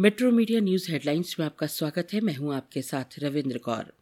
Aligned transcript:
Metro 0.00 0.30
media 0.30 0.60
news 0.60 0.92
headlines 0.92 1.36
में 1.38 1.46
आपका 1.46 1.66
स्वागत 1.66 2.08
है। 2.12 2.20
मैं 2.20 2.36
हूँ 2.36 2.54
आपके 2.54 2.82
साथ 2.82 3.04
रविंद्र 3.18 3.58
कौर। 3.58 3.92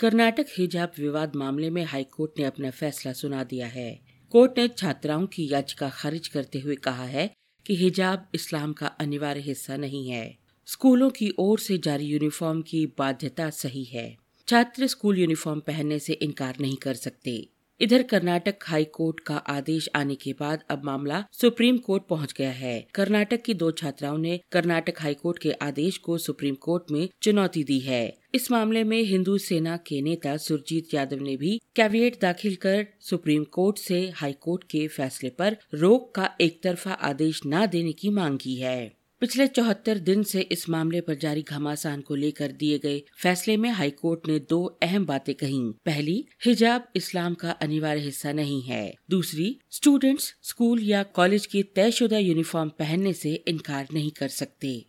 कर्नाटक 0.00 0.46
हिजाब 0.58 0.92
विवाद 0.98 1.36
मामले 1.36 1.70
में 1.70 1.84
हाईकोर्ट 1.84 2.32
ने 2.38 2.44
अपना 2.44 2.70
फैसला 2.70 3.12
सुना 3.12 3.44
दिया 3.44 3.66
है। 3.66 4.00
कोर्ट 4.30 4.58
ने 4.58 4.68
छात्राओं 4.68 5.26
की 5.26 5.48
याचिका 5.52 5.88
खारिज 5.88 6.28
करते 6.28 6.58
हुए 6.58 6.74
कहा 6.74 7.04
है 7.04 7.34
कि 7.66 7.76
हिजाब 7.76 8.28
इस्लाम 8.34 8.72
का 8.72 8.86
अनिवार्य 8.86 9.40
हिस्सा 9.40 9.76
नहीं 9.76 10.08
है। 10.08 10.38
स्कूलों 10.66 11.10
की 11.10 11.34
ओर 11.38 11.58
से 11.58 11.78
जारी 11.78 12.04
यूनिफॉर्म 12.04 12.62
की 12.62 12.86
बाध्यता 12.86 13.50
सही 13.50 13.84
है। 13.84 14.16
छात्र 14.48 14.86
स्कूल 14.86 15.18
यूनिफॉर्म 15.18 15.60
पहनने 15.60 15.98
से 15.98 16.12
इनकार 16.12 16.56
नहीं 16.60 16.76
कर 16.76 16.94
सकते। 16.94 17.48
इधर 17.82 18.02
कर्नाटक 18.02 18.54
हाई 18.64 18.84
कोर्ट 18.84 19.20
का 19.20 19.36
आदेश 19.36 19.88
आने 19.94 20.14
के 20.14 20.32
बाद 20.32 20.62
अब 20.70 20.84
मामला 20.84 21.24
सुप्रीम 21.32 21.78
कोर्ट 21.78 22.02
पहुँच 22.08 22.34
गया 22.38 22.50
है। 22.50 22.86
कर्नाटक 22.94 23.42
की 23.42 23.54
दो 23.54 23.70
छात्राओं 23.70 24.18
ने 24.18 24.40
कर्नाटक 24.52 25.00
हाई 25.00 25.14
कोर्ट 25.14 25.38
के 25.38 25.52
आदेश 25.52 25.98
को 25.98 26.18
सुप्रीम 26.18 26.54
कोर्ट 26.54 26.90
में 26.90 27.08
चुनौती 27.22 27.64
दी 27.64 27.80
है। 27.80 28.16
इस 28.34 28.50
मामले 28.50 28.84
में 28.84 29.02
हिंदू 29.02 29.38
सेना 29.38 29.76
के 29.76 30.00
नेता 30.02 30.36
सुरजीत 30.36 30.94
यादव 30.94 31.22
ने 31.22 31.36
भी 31.36 31.60
कैविएट 31.76 32.20
दाखिल 32.22 32.54
कर 32.54 32.86
सुप्रीम 33.00 33.44
कोर्ट 33.44 33.78
से 33.78 34.10
हाई 34.10 34.32
कोर्ट 34.32 34.64
के 34.64 34.86
फैसले 34.88 35.30
पर 35.30 35.56
रोक 35.74 36.14
का 36.14 36.30
एक 36.40 36.62
तरफा 36.62 36.92
आदेश 36.92 37.40
न 37.46 37.66
देने 37.66 37.92
की 37.92 38.10
मांग 38.10 38.38
की 38.38 38.56
है। 38.56 39.01
पिछले 39.22 39.46
चौहत्तर 39.46 39.98
दिन 39.98 40.22
से 40.22 40.40
इस 40.52 40.68
मामले 40.68 41.00
पर 41.00 41.14
जारी 41.14 41.42
घमासान 41.42 42.00
को 42.00 42.14
लेकर 42.14 42.52
दिए 42.52 42.78
गए 42.78 43.02
फैसले 43.16 43.56
में 43.56 43.68
हाईकोर्ट 43.70 44.26
ने 44.28 44.38
दो 44.38 44.64
अहम 44.82 45.06
बातें 45.06 45.34
कही। 45.34 45.60
पहली, 45.86 46.24
हिजाब 46.44 46.88
इस्लाम 46.96 47.34
का 47.34 47.50
अनिवार्य 47.50 48.00
हिस्सा 48.00 48.32
नहीं 48.32 48.62
है। 48.62 48.94
दूसरी 49.10 49.58
स्टूडेंट्स 49.70 50.34
स्कूल 50.42 50.82
या 50.82 51.02
कॉलेज 51.02 51.46
की 51.46 51.62
तयशुदा 51.62 52.18
यूनिफॉर्म 52.18 52.68
पहनने 52.68 53.12
से 53.12 53.34
इनकार 53.48 53.86
नहीं 53.94 54.10
कर 54.10 54.28
सकते। 54.28 54.84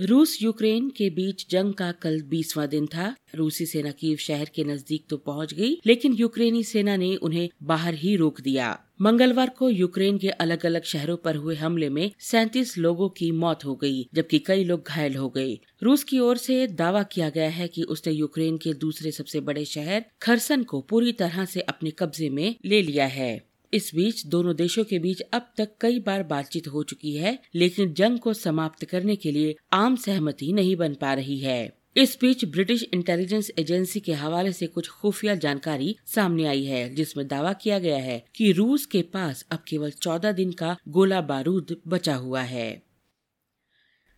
रूस 0.00 0.38
यूक्रेन 0.42 0.88
के 0.90 1.10
बीच 1.10 1.46
जंग 1.50 1.74
का 1.74 1.92
कल 1.92 2.20
बीसवा 2.22 2.66
दिन 2.66 2.86
था। 2.86 3.14
रूसी 3.34 3.66
सेना 3.66 3.90
कीव 3.90 4.16
शहर 4.16 4.50
के 4.54 4.64
नज़दीक 4.64 5.04
तो 5.08 5.16
पहुँच 5.16 5.54
गई, 5.54 5.78
लेकिन 5.86 6.12
यूक्रेनी 6.12 6.64
सेना 6.64 6.96
ने 6.96 7.16
उन्हें 7.16 7.48
बाहर 7.62 7.94
ही 7.94 8.16
रोक 8.16 8.40
दिया। 8.40 8.78
मंगलवार 9.02 9.48
को 9.48 9.70
यूक्रेन 9.70 10.18
के 10.18 10.28
अलग 10.28 10.66
अलग 10.66 10.82
शहरों 10.82 11.16
पर 11.16 11.36
हुए 11.36 11.54
हमले 11.54 11.88
में 11.88 12.10
सैतीस 12.20 12.78
लोगों 12.78 13.08
की 13.08 13.30
मौत 13.32 13.64
हो 13.64 13.74
गई, 13.74 14.06
जबकि 14.14 14.38
कई 14.38 14.64
लोग 14.64 14.84
घायल 14.88 15.16
हो 15.16 15.28
गए। 15.28 15.58
रूस 15.82 16.04
की 16.04 16.18
ओर 16.18 16.36
से 16.36 16.66
दावा 16.66 17.02
किया 17.02 17.30
गया 17.30 17.48
है 17.48 17.68
कि 17.68 17.82
उसने 17.82 18.12
यूक्रेन 18.12 18.56
के 18.56 18.74
दूसरे 18.74 19.10
सबसे 19.10 19.40
बड़े 19.40 19.64
शहर 19.64 20.04
खरसन 20.22 20.62
को 20.62 20.80
पूरी 20.80 21.12
तरह 21.12 21.44
से 21.44 21.60
अपने 21.60 21.90
कब्जे 21.90 22.30
में 22.30 22.54
ले 22.64 22.82
लिया 22.82 23.06
है। 23.06 23.42
इस 23.72 23.90
बीच 23.94 24.26
दोनों 24.26 24.56
देशों 24.56 24.84
के 24.84 24.98
बीच 24.98 25.20
अब 25.20 25.52
तक 25.56 25.76
कई 25.80 26.00
बार 26.00 26.22
बातचीत 26.22 26.68
हो 26.68 26.82
चुकी 26.82 27.16
है, 27.16 27.38
लेकिन 27.54 27.92
जंग 27.92 28.18
को 28.18 28.34
समाप्त 28.34 28.84
करने 28.84 29.16
के 29.16 29.32
लिए 29.32 29.56
आम 29.72 29.96
सहमति 29.96 30.52
नहीं 30.52 30.76
बन 30.76 30.94
पा 30.94 31.14
रही 31.14 31.38
है। 31.38 31.81
इस 31.96 32.18
बीच 32.20 32.44
ब्रिटिश 32.44 32.82
इंटेलिजेंस 32.82 33.50
एजेंसी 33.58 34.00
के 34.00 34.12
हवाले 34.12 34.52
से 34.52 34.66
कुछ 34.66 34.88
खुफिया 34.88 35.34
जानकारी 35.34 35.96
सामने 36.06 36.44
आई 36.46 36.64
है, 36.64 36.94
जिसमें 36.94 37.28
दावा 37.28 37.52
किया 37.52 37.78
गया 37.78 37.96
है 37.96 38.24
कि 38.36 38.52
रूस 38.52 38.86
के 38.86 39.02
पास 39.02 39.46
अब 39.50 39.64
केवल 39.68 39.90
चौदह 39.90 40.32
दिन 40.32 40.52
का 40.52 40.76
गोला 40.88 41.20
बारूद 41.20 41.76
बचा 41.88 42.14
हुआ 42.14 42.42
है। 42.42 42.82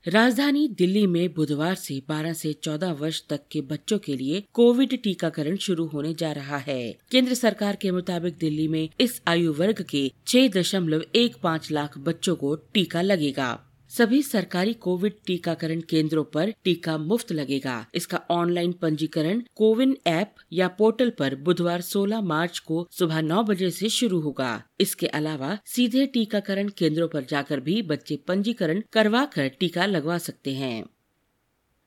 राजधानी 0.08 0.68
दिल्ली 0.68 1.06
में 1.06 1.34
बुधवार 1.34 1.74
से 1.74 2.02
12 2.10 2.32
से 2.32 2.52
14 2.52 2.92
वर्ष 2.92 3.22
तक 3.28 3.40
के 3.52 3.60
बच्चों 3.60 3.98
के 3.98 4.16
लिए 4.16 4.44
कोविड 4.52 5.02
टीकाकरण 5.02 5.56
शुरू 5.56 5.86
होने 5.86 6.14
जा 6.14 6.32
रहा 6.32 6.56
है। 6.56 6.98
केंद्र 7.10 7.34
सरकार 7.34 7.76
के 7.76 7.90
मुताबिक 7.90 8.36
दिल्ली 8.38 8.68
में 8.68 8.88
इस 9.00 9.22
आयु 9.28 9.52
वर्ग 9.52 9.84
के 9.90 10.12
छह 10.26 10.48
दशमलव 10.48 11.04
एक 11.14 11.36
पाँच 11.42 11.70
लाख 11.70 11.98
बच्चों 11.98 12.36
को 12.36 12.54
टीका 12.56 13.02
लगेगा। 13.02 13.73
सभी 13.94 14.22
सरकारी 14.22 14.72
कोविड 14.74 15.12
टीकाकरण 15.26 15.80
केंद्रों 15.80 16.24
पर 16.24 16.50
टीका 16.64 16.98
मुफ़्त 16.98 17.32
लगेगा। 17.32 17.86
इसका 17.94 18.20
ऑनलाइन 18.30 18.72
पंजीकरण 18.72 19.42
कोविन 19.54 19.96
ऐप 20.06 20.34
या 20.52 20.68
पोर्टल 20.68 21.10
पर 21.10 21.34
बुधवार 21.34 21.80
16 21.80 22.20
मार्च 22.20 22.58
को 22.58 22.88
सुबह 22.90 23.20
नौ 23.20 23.42
बजे 23.42 23.70
से 23.70 23.88
शुरू 23.88 24.20
होगा। 24.20 24.62
इसके 24.80 25.06
अलावा 25.06 25.58
सीधे 25.66 26.06
टीकाकरण 26.06 26.68
केंद्रों 26.68 27.08
पर 27.08 27.24
जाकर 27.24 27.60
भी 27.60 27.82
बच्चे 27.82 28.16
पंजीकरण 28.28 28.82
करवा 28.92 29.24
कर 29.24 29.48
टीका 29.48 29.86
लगवा 29.86 30.18
सकते 30.18 30.54
हैं। 30.54 30.84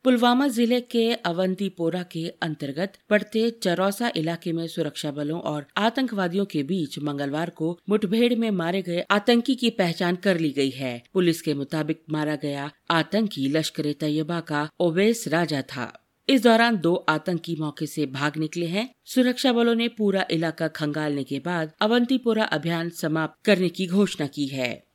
पुलवामा 0.07 0.47
ज़िले 0.47 0.79
के 0.81 1.01
अवंतीपोरा 1.25 2.01
के 2.03 2.21
अंतर्गत 2.41 2.93
पड़ते 3.09 3.49
चरौसा 3.63 4.11
इलाके 4.15 4.51
में 4.51 4.67
सुरक्षा 4.67 5.11
बलों 5.11 5.39
और 5.41 5.65
आतंकवादियों 5.77 6.45
के 6.45 6.61
बीच 6.63 6.97
मंगलवार 6.99 7.49
को 7.49 7.77
मुठभेड़ 7.89 8.35
में 8.35 8.49
मारे 8.51 8.81
गए 8.81 9.03
आतंकी 9.11 9.55
की 9.55 9.69
पहचान 9.69 10.15
कर 10.15 10.39
ली 10.39 10.49
गई 10.49 10.69
है। 10.69 11.03
पुलिस 11.13 11.41
के 11.41 11.53
मुताबिक 11.53 12.01
मारा 12.11 12.35
गया 12.35 12.71
आतंकी 12.91 13.47
लश्कर 13.49 13.91
तैयबा 13.99 14.39
का 14.39 14.67
ओवैस 14.79 15.27
राजा 15.27 15.61
था। 15.61 15.91
इस 16.29 16.43
दौरान 16.43 16.77
दो 16.77 16.95
आतंकी 17.09 17.55
मौके 17.55 17.85
से 17.85 18.05
भाग 18.05 18.37
निकले 18.37 18.65
हैं। 18.65 18.89
सुरक्षा 19.05 19.53
बलों 19.53 19.75
ने 19.75 19.87
पूरा 19.87 20.25
इलाका 20.31 20.67
खंगालने 20.67 21.23
के 21.23 21.39
बाद 21.39 21.73
अवंतीपोरा 21.81 22.43
अभियान 22.43 22.89
समाप्त 22.95 23.45
करने 23.45 23.69
की 23.69 23.87
घोषणा 23.87 24.27
की 24.27 24.47
है। 24.47 24.86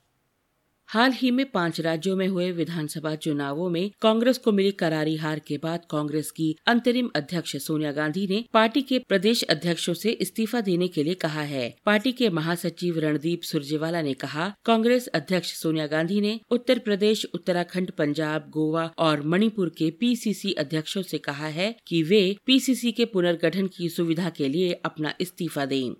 हाल 0.92 1.12
ही 1.12 1.30
में 1.30 1.50
पाँच 1.50 1.80
राज्यों 1.80 2.16
में 2.16 2.26
हुए 2.28 2.50
विधानसभा 2.52 3.14
चुनावों 3.14 3.70
में 3.70 3.90
कांग्रेस 4.00 4.38
को 4.38 4.52
मिली 4.52 4.72
करारी 4.72 5.16
हार 5.16 5.38
के 5.38 5.56
बाद 5.58 5.86
कांग्रेस 5.90 6.30
की 6.30 6.56
अंतरिम 6.66 7.08
अध्यक्ष 7.16 7.56
सोनिया 7.56 7.92
गांधी 7.92 8.26
ने 8.26 8.44
पार्टी 8.52 8.82
के 8.82 8.98
प्रदेश 8.98 9.42
अध्यक्षों 9.42 9.94
से 9.94 10.10
इस्तीफा 10.10 10.60
देने 10.60 10.88
के 10.88 11.02
लिए 11.02 11.14
कहा 11.14 11.42
है। 11.42 11.74
पार्टी 11.86 12.12
के 12.12 12.30
महासचिव 12.30 12.98
रणदीप 12.98 13.42
सुरजेवाला 13.42 14.02
ने 14.02 14.14
कहा, 14.14 14.54
कांग्रेस 14.64 15.06
अध्यक्ष 15.06 15.54
सोनिया 15.54 15.86
गांधी 15.86 16.20
ने 16.20 16.40
उत्तर 16.50 16.78
प्रदेश, 16.78 17.24
उत्तराखंड, 17.34 17.90
पंजाब, 17.90 18.50
गोवा 18.50 18.90
और 18.98 19.22
मणिपुर 19.22 19.68
के 19.68 19.90
पीसीसी 19.90 20.52
अध्यक्षों 20.52 21.02
से 21.02 21.18
कहा 21.18 21.46
है 21.46 21.76
कि 21.86 22.02
वे 22.02 22.36
पीसीसी 22.46 22.92
के 22.92 23.04
पुनर्गठन 23.04 23.66
की 23.66 23.88
सुविधा 23.88 24.30
के 24.30 24.48
लिए 24.48 24.72
अपना 24.72 25.14
इस्तीफा 25.20 25.66
दें। 25.66 25.94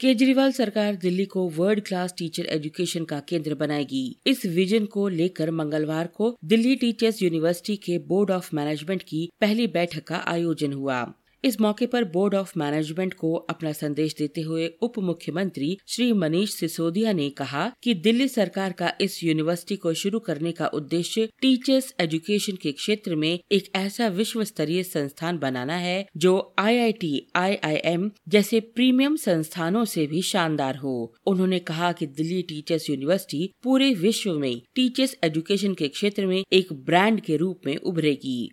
केजरीवाल 0.00 0.52
सरकार 0.52 0.94
दिल्ली 0.94 1.24
को 1.24 1.48
वर्ल्ड 1.48 1.80
क्लास 1.80 2.14
टीचर 2.18 2.46
एजुकेशन 2.46 3.04
का 3.04 3.18
केंद्र 3.20 3.54
बनाएगी। 3.54 4.16
इस 4.26 4.46
विजन 4.46 4.84
को 4.84 5.08
लेकर 5.08 5.50
मंगलवार 5.50 6.06
को 6.06 6.36
दिल्ली 6.44 6.76
टीचर्स 6.76 7.22
यूनिवर्सिटी 7.22 7.76
के 7.76 7.98
बोर्ड 7.98 8.30
ऑफ़ 8.30 8.56
मैनेजमेंट 8.56 9.02
की 9.02 9.30
पहली 9.40 9.66
बैठक 9.66 10.04
का 10.04 10.16
आयोजन 10.16 10.72
हुआ। 10.72 11.14
इस 11.44 11.60
मौके 11.60 11.86
पर 11.86 12.04
बोर्ड 12.04 12.34
ऑफ़ 12.34 12.52
मैनेजमेंट 12.56 13.14
को 13.14 13.34
अपना 13.50 13.72
संदेश 13.72 14.14
देते 14.18 14.40
हुए 14.40 14.66
उप 14.82 14.98
मुख्यमंत्री 14.98 15.76
श्री 15.86 16.12
मनीष 16.12 16.50
सिसोदिया 16.50 17.12
ने 17.12 17.28
कहा 17.30 17.72
कि 17.82 17.94
दिल्ली 17.94 18.28
सरकार 18.28 18.72
का 18.72 18.92
इस 19.00 19.22
यूनिवर्सिटी 19.24 19.76
को 19.76 19.92
शुरू 19.94 20.18
करने 20.18 20.52
का 20.52 20.66
उद्देश्य 20.66 21.28
टीचर्स 21.40 21.94
एजुकेशन 22.00 22.56
के 22.56 22.72
क्षेत्र 22.72 23.16
में 23.16 23.38
एक 23.52 23.70
ऐसा 23.76 24.08
विश्व 24.08 24.44
स्तरीय 24.44 24.82
संस्थान 24.82 25.38
बनाना 25.38 25.76
है 25.76 26.06
जो 26.16 26.54
आईआईटी, 26.58 27.26
आईआईएम 27.36 28.10
जैसे 28.28 28.60
प्रीमियम 28.60 29.16
संस्थानों 29.16 29.84
से 29.84 30.06
भी 30.06 30.22
शानदार 30.22 30.76
हो। 30.76 31.14
उन्होंने 31.26 31.58
कहा 31.58 31.92
कि 31.92 32.06
दिल्ली 32.06 32.42
टीचर्स 32.42 32.90
यूनिवर्सिटी 32.90 33.52
पूरे 33.62 33.92
विश्व 33.94 34.32
में 34.32 34.62
टीचर्स 34.74 35.16
एजुकेशन 35.24 35.74
के 35.74 35.88
क्षेत्र 35.88 36.26
में 36.26 36.44
एक 36.52 36.72
ब्रांड 36.72 37.20
के 37.20 37.36
रूप 37.36 37.60
में 37.66 37.76
उभरेगी। 37.76 38.50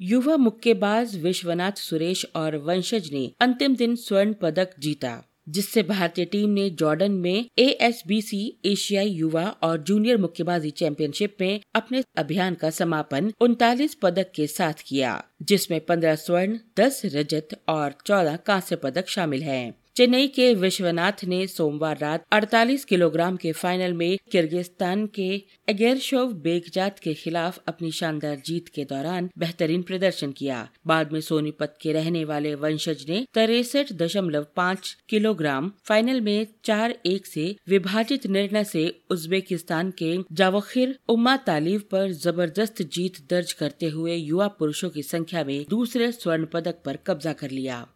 युवा 0.00 0.36
मुक्केबाज 0.36 1.16
विश्वनाथ 1.16 1.72
सुरेश 1.72 2.24
और 2.36 2.56
वंशज 2.56 3.08
ने 3.12 3.30
अंतिम 3.40 3.74
दिन 3.76 3.94
स्वर्ण 3.96 4.32
पदक 4.32 4.70
जीता, 4.78 5.12
जिससे 5.48 5.82
भारतीय 5.82 6.24
टीम 6.24 6.50
ने 6.50 6.68
जॉर्डन 6.70 7.12
में 7.12 7.46
ए 7.58 7.66
एस 7.80 8.02
बी 8.06 8.20
सी 8.22 8.40
एशियाई 8.64 9.08
युवा 9.08 9.44
और 9.62 9.78
जूनियर 9.82 10.16
मुक्केबाजी 10.16 10.70
चैंपियनशिप 10.70 11.36
में 11.40 11.60
अपने 11.74 12.02
अभियान 12.16 12.54
का 12.54 12.70
समापन 12.70 13.32
उनतालीस 13.40 13.94
पदक 13.94 14.32
के 14.34 14.46
साथ 14.46 14.82
किया, 14.86 15.22
जिसमें 15.42 15.80
15 15.80 16.14
स्वर्ण 16.16 16.58
10 16.78 17.00
रजत 17.04 17.60
और 17.68 17.94
14 18.06 18.36
कांस्य 18.36 18.76
पदक 18.76 19.08
शामिल 19.08 19.42
हैं। 19.42 19.83
चेन्नई 19.96 20.26
के 20.26 20.52
विश्वनाथ 20.54 21.24
ने 21.24 21.46
सोमवार 21.46 21.98
रात 21.98 22.24
48 22.32 22.84
किलोग्राम 22.84 23.36
के 23.36 23.52
फाइनल 23.52 23.92
में 23.92 24.18
किर्गिस्तान 24.32 25.06
के 25.06 25.28
एगेरशोव 25.68 26.32
बेगजात 26.42 26.98
के 26.98 27.14
खिलाफ 27.14 27.58
अपनी 27.68 27.90
शानदार 27.92 28.42
जीत 28.46 28.68
के 28.68 28.84
दौरान 28.84 29.30
बेहतरीन 29.38 29.82
प्रदर्शन 29.82 30.32
किया। 30.32 30.68
बाद 30.86 31.12
में 31.12 31.20
सोनीपत 31.20 31.78
के 31.82 31.92
रहने 31.92 32.24
वाले 32.24 32.54
वंशज 32.54 33.06
ने 33.08 33.24
तिरसठ 33.34 33.92
दशमलव 33.92 34.46
पाँच 34.56 34.96
किलोग्राम 35.08 35.72
फाइनल 35.84 36.20
में 36.20 36.46
चार 36.64 36.98
एक 37.06 37.26
से 37.26 37.56
विभाजित 37.68 38.26
निर्णय 38.26 38.64
से 38.64 38.86
उज्बेकिस्तान 39.10 39.90
के 39.90 40.16
जावखिर 40.32 40.98
उम्मा 41.08 41.36
तालीब 41.46 41.88
पर 41.92 42.10
ज़बरदस्त 42.10 42.82
जीत 42.82 43.26
दर्ज 43.30 43.52
करते 43.52 43.88
हुए 43.88 44.16
युवा 44.16 44.48
पुरुषों 44.48 44.90
की 44.90 45.02
संख्या 45.02 45.44
में 45.44 45.64
दूसरे 45.70 46.12
स्वर्ण 46.12 46.46
पदक 46.46 46.82
पर 46.84 46.96
कब्जा 47.06 47.32
कर 47.32 47.50
लिया। 47.50 47.86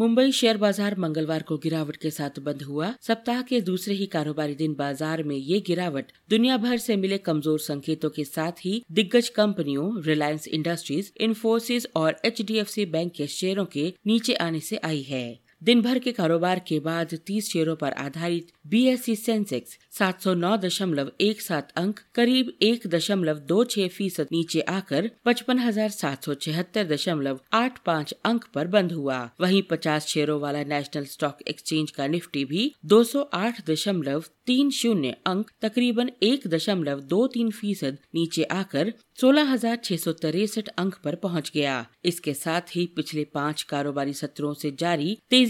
मुंबई 0.00 0.30
शेयर 0.32 0.56
बाज़ार 0.56 0.94
मंगलवार 0.98 1.42
को 1.42 1.56
गिरावट 1.58 1.96
के 1.96 2.10
साथ 2.10 2.38
बंद 2.42 2.62
हुआ। 2.62 2.86
सप्ताह 3.02 3.40
के 3.42 3.60
दूसरे 3.60 3.94
ही 3.94 4.06
कारोबारी 4.06 4.54
दिन 4.54 4.74
बाज़ार 4.74 5.22
में 5.22 5.34
ये 5.36 5.58
गिरावट 5.66 6.12
दुनिया 6.30 6.56
भर 6.56 6.76
से 6.78 6.96
मिले 6.96 7.18
कमज़ोर 7.18 7.58
संकेतों 7.58 8.10
के 8.10 8.24
साथ 8.24 8.64
ही 8.64 8.72
दिग्गज 8.92 9.28
कंपनियों 9.36 9.90
रिलायंस 10.02 10.48
इंडस्ट्रीज़ 10.50 11.10
इन्फोसिस 11.20 11.86
और 11.96 12.16
एचडीएफसी 12.24 12.86
बैंक 12.88 13.12
के 13.12 13.26
शेयरों 13.28 13.64
के 13.66 13.92
नीचे 14.06 14.34
आने 14.40 14.60
से 14.62 14.76
आई 14.84 15.02
है। 15.02 15.38
दिन 15.62 15.80
भर 15.82 15.98
के 15.98 16.12
कारोबार 16.12 16.58
के 16.68 16.78
बाद 16.80 17.08
30 17.28 17.48
शेयरों 17.52 17.74
पर 17.76 17.92
आधारित 17.92 18.52
बीएसई 18.66 19.14
सेंसेक्स 19.16 19.76
709.17 19.98 21.72
अंक, 21.76 21.98
करीब 22.14 22.52
1.26 22.62 23.88
फ़ीसद 23.88 24.28
नीचे 24.32 24.60
आकर 24.70 25.10
पचपन 25.24 25.58
हज़ार 25.58 25.88
सात 25.90 26.24
सौ 26.24 26.34
छिहत्तर 26.36 26.84
दशमलव 26.86 27.40
आठ 27.52 27.78
पाँच 27.86 28.14
अंक 28.24 28.44
पर 28.54 28.66
बंद 28.68 28.92
हुआ। 28.92 29.18
वहीं 29.40 29.62
50 29.72 30.06
शेयरों 30.06 30.40
वाला 30.40 30.62
नेशनल 30.66 31.04
स्टॉक 31.06 31.42
एक्सचेंज 31.48 31.90
का 31.90 32.06
निफ्टी 32.06 32.44
भी 32.44 32.72
दो 32.84 33.02
सौ 33.04 33.28
आठ 33.34 33.60
दशमलव 33.70 34.24
तीन 34.46 34.70
शून्य 34.70 35.14
अंक, 35.26 35.50
तकरीबन 35.62 36.10
एक 36.22 36.46
दशमलव 36.48 37.00
दो 37.08 37.26
तीन 37.34 37.50
फ़ीसद 37.50 37.98
नीचे 38.14 38.42
आकर 38.52 38.92
सोलह 39.20 39.52
हज़ार 39.52 39.76
छह 39.84 39.96
सौ 39.96 40.12
तिरसठ 40.14 40.68
अंक 40.78 40.94
पर 41.04 41.14
पहुँच 41.22 41.50
गया। 41.54 41.86
इसके 42.04 42.34
साथ 42.34 42.74
ही 42.76 42.86
पिछले 42.96 43.24
पाँच 43.34 43.62
कारोबारी 43.70 44.12
सत्रों 44.14 44.52
से 44.54 44.70
जारी 44.80 45.16
तेज़ी 45.30 45.49